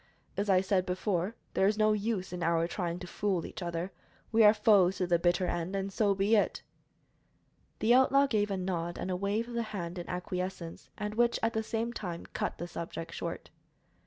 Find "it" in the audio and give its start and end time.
6.35-6.63